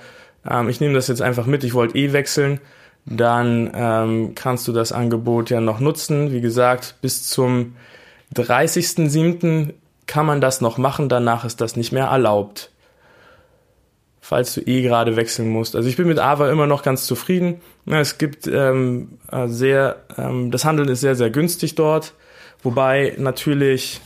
ähm, 0.49 0.69
ich 0.69 0.81
nehme 0.81 0.95
das 0.95 1.09
jetzt 1.09 1.23
einfach 1.23 1.47
mit, 1.47 1.64
ich 1.64 1.75
wollte 1.75 1.97
eh 1.97 2.12
wechseln, 2.12 2.61
dann 3.07 3.71
ähm, 3.75 4.35
kannst 4.35 4.69
du 4.69 4.73
das 4.73 4.93
Angebot 4.93 5.50
ja 5.50 5.61
noch 5.61 5.81
nutzen. 5.81 6.33
Wie 6.33 6.40
gesagt, 6.40 6.97
bis 7.00 7.28
zum 7.28 7.76
30.07. 8.35 9.75
kann 10.07 10.26
man 10.26 10.40
das 10.40 10.61
noch 10.61 10.78
machen, 10.78 11.09
danach 11.09 11.45
ist 11.45 11.61
das 11.61 11.76
nicht 11.76 11.93
mehr 11.93 12.07
erlaubt. 12.07 12.71
Falls 14.21 14.55
du 14.55 14.61
eh 14.61 14.83
gerade 14.83 15.17
wechseln 15.17 15.49
musst. 15.49 15.75
Also 15.75 15.88
ich 15.88 15.97
bin 15.97 16.07
mit 16.07 16.19
Ava 16.19 16.50
immer 16.50 16.67
noch 16.67 16.83
ganz 16.83 17.07
zufrieden. 17.07 17.62
Es 17.87 18.19
gibt 18.19 18.47
ähm, 18.47 19.19
äh, 19.33 19.49
sehr, 19.49 20.05
ähm, 20.19 20.50
das 20.50 20.67
Handeln 20.67 20.90
ist 20.90 21.00
sehr, 21.00 21.14
sehr 21.14 21.31
günstig 21.31 21.76
dort. 21.76 22.12
Wobei 22.62 23.14
natürlich, 23.18 24.00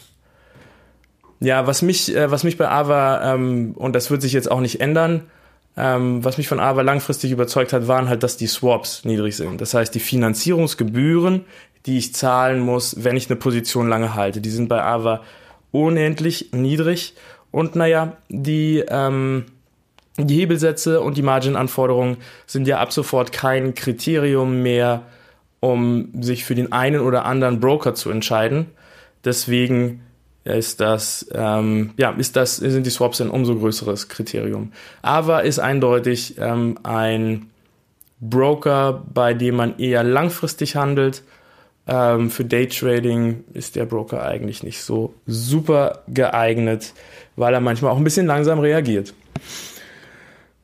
ja, 1.40 1.66
was 1.66 1.82
mich, 1.82 2.14
äh, 2.14 2.30
was 2.30 2.44
mich 2.44 2.56
bei 2.58 2.68
Ava, 2.68 3.34
ähm, 3.34 3.72
und 3.76 3.94
das 3.94 4.10
wird 4.10 4.22
sich 4.22 4.32
jetzt 4.32 4.50
auch 4.50 4.60
nicht 4.60 4.80
ändern, 4.80 5.22
ähm, 5.76 6.22
was 6.22 6.36
mich 6.36 6.48
von 6.48 6.60
Ava 6.60 6.82
langfristig 6.82 7.30
überzeugt 7.30 7.72
hat, 7.72 7.88
waren 7.88 8.08
halt, 8.08 8.22
dass 8.22 8.36
die 8.36 8.46
Swaps 8.46 9.04
niedrig 9.04 9.36
sind. 9.36 9.60
Das 9.60 9.72
heißt, 9.72 9.94
die 9.94 10.00
Finanzierungsgebühren, 10.00 11.46
die 11.86 11.98
ich 11.98 12.14
zahlen 12.14 12.60
muss, 12.60 13.02
wenn 13.02 13.16
ich 13.16 13.28
eine 13.28 13.36
Position 13.36 13.88
lange 13.88 14.14
halte, 14.14 14.40
die 14.40 14.50
sind 14.50 14.68
bei 14.68 14.82
Ava 14.82 15.22
unendlich 15.70 16.50
niedrig. 16.52 17.14
Und 17.50 17.74
naja, 17.74 18.16
die, 18.28 18.84
ähm, 18.86 19.46
die 20.18 20.36
Hebelsätze 20.36 21.00
und 21.00 21.16
die 21.16 21.22
Margin-Anforderungen 21.22 22.18
sind 22.46 22.68
ja 22.68 22.78
ab 22.78 22.92
sofort 22.92 23.32
kein 23.32 23.74
Kriterium 23.74 24.62
mehr, 24.62 25.02
um 25.62 26.08
sich 26.20 26.44
für 26.44 26.56
den 26.56 26.72
einen 26.72 27.00
oder 27.00 27.24
anderen 27.24 27.60
Broker 27.60 27.94
zu 27.94 28.10
entscheiden. 28.10 28.66
Deswegen 29.24 30.00
ist 30.42 30.80
das, 30.80 31.24
ähm, 31.32 31.92
ja, 31.96 32.10
ist 32.10 32.34
das, 32.34 32.56
sind 32.56 32.84
die 32.84 32.90
Swaps 32.90 33.20
ein 33.20 33.30
umso 33.30 33.54
größeres 33.54 34.08
Kriterium. 34.08 34.72
Aber 35.02 35.44
ist 35.44 35.60
eindeutig 35.60 36.34
ähm, 36.38 36.78
ein 36.82 37.48
Broker, 38.20 39.04
bei 39.14 39.34
dem 39.34 39.54
man 39.54 39.78
eher 39.78 40.02
langfristig 40.02 40.74
handelt. 40.74 41.22
Ähm, 41.86 42.30
für 42.30 42.44
Daytrading 42.44 43.44
ist 43.52 43.76
der 43.76 43.84
Broker 43.84 44.24
eigentlich 44.24 44.64
nicht 44.64 44.82
so 44.82 45.14
super 45.28 46.02
geeignet, 46.08 46.92
weil 47.36 47.54
er 47.54 47.60
manchmal 47.60 47.92
auch 47.92 47.98
ein 47.98 48.04
bisschen 48.04 48.26
langsam 48.26 48.58
reagiert. 48.58 49.14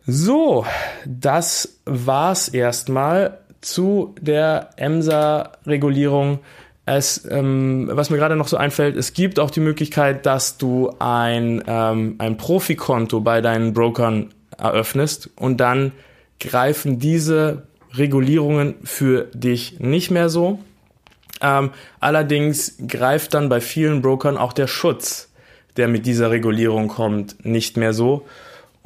So, 0.09 0.67
das 1.07 1.79
war's 1.85 2.49
erstmal 2.49 3.39
zu 3.61 4.15
der 4.21 4.71
EMSA-Regulierung 4.77 6.41
es, 6.97 7.27
ähm, 7.31 7.89
was 7.93 8.11
mir 8.11 8.17
gerade 8.17 8.37
noch 8.37 8.49
so 8.49 8.57
einfällt, 8.57 8.97
es 8.97 9.13
gibt 9.13 9.39
auch 9.39 9.51
die 9.51 9.61
Möglichkeit, 9.61 10.25
dass 10.27 10.57
du 10.57 10.95
ein, 10.99 11.63
ähm, 11.67 12.15
ein 12.19 12.37
Profikonto 12.37 13.21
bei 13.21 13.41
deinen 13.41 13.75
Brokern 13.75 14.31
eröffnest 14.57 15.31
und 15.37 15.59
dann 15.59 15.93
greifen 16.41 16.99
diese 16.99 17.65
Regulierungen 17.93 18.75
für 18.85 19.29
dich 19.35 19.81
nicht 19.81 20.11
mehr 20.11 20.29
so. 20.29 20.61
Ähm, 21.41 21.71
allerdings 22.01 22.77
greift 22.87 23.35
dann 23.35 23.49
bei 23.49 23.61
vielen 23.61 24.03
Brokern 24.03 24.37
auch 24.37 24.53
der 24.53 24.67
Schutz, 24.67 25.31
der 25.77 25.89
mit 25.89 26.07
dieser 26.07 26.31
Regulierung 26.31 26.89
kommt, 26.89 27.45
nicht 27.45 27.77
mehr 27.77 27.93
so. 27.93 28.27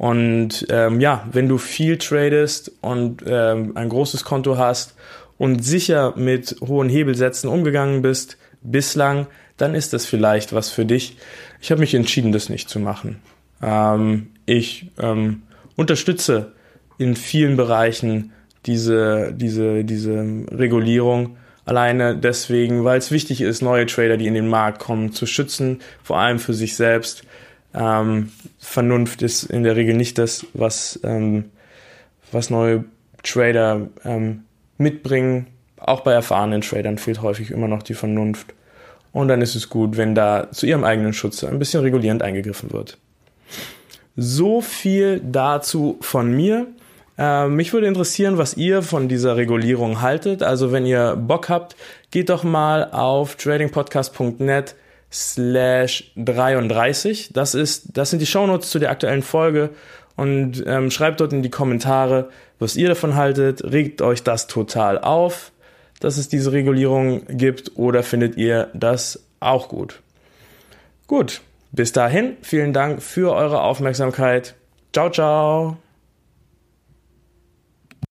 Und 0.03 0.67
ähm, 0.69 0.99
ja, 0.99 1.25
wenn 1.31 1.47
du 1.47 1.57
viel 1.57 1.97
tradest 1.97 2.73
und 2.81 3.23
ähm, 3.25 3.71
ein 3.77 3.87
großes 3.87 4.25
Konto 4.25 4.57
hast 4.57 4.95
und 5.37 5.63
sicher 5.63 6.13
mit 6.17 6.57
hohen 6.59 6.89
Hebelsätzen 6.89 7.49
umgegangen 7.49 8.01
bist 8.01 8.37
bislang, 8.61 9.27
dann 9.55 9.73
ist 9.73 9.93
das 9.93 10.05
vielleicht 10.05 10.51
was 10.51 10.71
für 10.71 10.83
dich. 10.83 11.15
Ich 11.61 11.71
habe 11.71 11.79
mich 11.79 11.95
entschieden, 11.95 12.33
das 12.33 12.49
nicht 12.49 12.69
zu 12.69 12.81
machen. 12.81 13.21
Ähm, 13.61 14.31
ich 14.45 14.91
ähm, 14.99 15.43
unterstütze 15.77 16.51
in 16.97 17.15
vielen 17.15 17.55
Bereichen 17.55 18.33
diese, 18.65 19.31
diese, 19.33 19.85
diese 19.85 20.17
Regulierung. 20.51 21.37
Alleine 21.63 22.17
deswegen, 22.17 22.83
weil 22.83 22.97
es 22.97 23.09
wichtig 23.09 23.39
ist, 23.39 23.61
neue 23.61 23.85
Trader, 23.85 24.17
die 24.17 24.27
in 24.27 24.33
den 24.33 24.49
Markt 24.49 24.79
kommen, 24.79 25.13
zu 25.13 25.25
schützen, 25.27 25.79
vor 26.03 26.19
allem 26.19 26.39
für 26.39 26.53
sich 26.53 26.75
selbst. 26.75 27.23
Ähm, 27.73 28.31
Vernunft 28.59 29.21
ist 29.21 29.43
in 29.43 29.63
der 29.63 29.75
Regel 29.75 29.95
nicht 29.95 30.17
das, 30.17 30.45
was, 30.53 30.99
ähm, 31.03 31.45
was 32.31 32.49
neue 32.49 32.85
Trader 33.23 33.87
ähm, 34.05 34.43
mitbringen. 34.77 35.47
Auch 35.77 36.01
bei 36.01 36.13
erfahrenen 36.13 36.61
Tradern 36.61 36.97
fehlt 36.97 37.21
häufig 37.21 37.51
immer 37.51 37.67
noch 37.67 37.83
die 37.83 37.93
Vernunft. 37.93 38.53
Und 39.11 39.27
dann 39.27 39.41
ist 39.41 39.55
es 39.55 39.69
gut, 39.69 39.97
wenn 39.97 40.15
da 40.15 40.49
zu 40.51 40.65
ihrem 40.65 40.83
eigenen 40.83 41.13
Schutz 41.13 41.43
ein 41.43 41.59
bisschen 41.59 41.81
regulierend 41.81 42.23
eingegriffen 42.23 42.71
wird. 42.71 42.97
So 44.15 44.61
viel 44.61 45.21
dazu 45.23 45.97
von 46.01 46.31
mir. 46.35 46.67
Äh, 47.17 47.47
mich 47.47 47.73
würde 47.73 47.87
interessieren, 47.87 48.37
was 48.37 48.57
ihr 48.57 48.81
von 48.81 49.07
dieser 49.07 49.35
Regulierung 49.35 50.01
haltet. 50.01 50.43
Also 50.43 50.71
wenn 50.71 50.85
ihr 50.85 51.15
Bock 51.15 51.49
habt, 51.49 51.75
geht 52.11 52.29
doch 52.29 52.43
mal 52.43 52.91
auf 52.91 53.35
tradingpodcast.net 53.35 54.75
slash 55.13 56.11
33. 56.17 57.29
Das 57.33 57.55
ist, 57.55 57.95
das 57.97 58.09
sind 58.09 58.19
die 58.19 58.25
Shownotes 58.25 58.69
zu 58.69 58.79
der 58.79 58.89
aktuellen 58.89 59.21
Folge 59.21 59.69
und 60.15 60.63
ähm, 60.65 60.91
schreibt 60.91 61.21
dort 61.21 61.33
in 61.33 61.43
die 61.43 61.49
Kommentare, 61.49 62.29
was 62.59 62.75
ihr 62.75 62.89
davon 62.89 63.15
haltet. 63.15 63.63
Regt 63.63 64.01
euch 64.01 64.23
das 64.23 64.47
total 64.47 64.99
auf, 64.99 65.51
dass 65.99 66.17
es 66.17 66.29
diese 66.29 66.51
Regulierung 66.51 67.25
gibt 67.27 67.73
oder 67.75 68.03
findet 68.03 68.37
ihr 68.37 68.69
das 68.73 69.23
auch 69.39 69.69
gut? 69.69 70.01
Gut, 71.07 71.41
bis 71.71 71.91
dahin, 71.91 72.37
vielen 72.41 72.73
Dank 72.73 73.01
für 73.01 73.33
eure 73.33 73.61
Aufmerksamkeit. 73.61 74.55
Ciao, 74.93 75.09
ciao. 75.09 75.82